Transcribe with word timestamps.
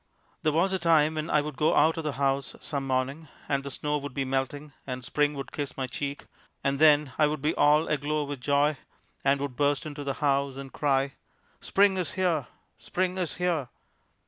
There 0.41 0.51
was 0.51 0.73
a 0.73 0.79
time 0.79 1.13
when 1.13 1.29
I 1.29 1.41
would 1.41 1.57
go 1.57 1.75
out 1.75 1.95
of 1.95 2.03
the 2.03 2.13
house 2.13 2.55
some 2.59 2.87
morning, 2.87 3.27
and 3.47 3.63
the 3.63 3.69
snow 3.69 3.99
would 3.99 4.15
be 4.15 4.25
melting, 4.25 4.73
and 4.87 5.05
Spring 5.05 5.35
would 5.35 5.51
kiss 5.51 5.77
my 5.77 5.85
cheek, 5.85 6.25
and 6.63 6.79
then 6.79 7.13
I 7.19 7.27
would 7.27 7.39
be 7.43 7.53
all 7.53 7.87
aglow 7.87 8.23
with 8.23 8.41
joy 8.41 8.77
and 9.23 9.39
would 9.39 9.55
burst 9.55 9.85
into 9.85 10.03
the 10.03 10.15
house, 10.15 10.57
and 10.57 10.73
cry: 10.73 11.13
"Spring 11.59 11.97
is 11.97 12.13
here! 12.13 12.47
Spring 12.79 13.19
is 13.19 13.35
here!" 13.35 13.69